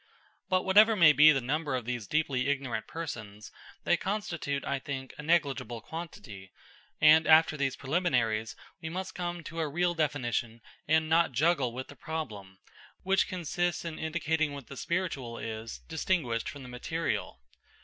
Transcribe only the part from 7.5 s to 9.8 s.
these preliminaries, we must come to a